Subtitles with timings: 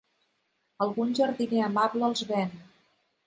[0.85, 2.57] Algun jardiner amable els ven.